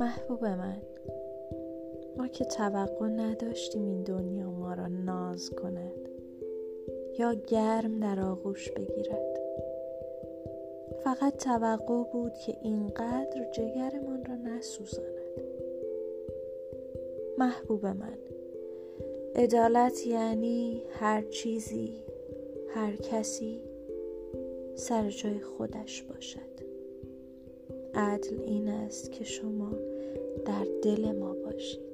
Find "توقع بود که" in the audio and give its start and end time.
11.36-12.56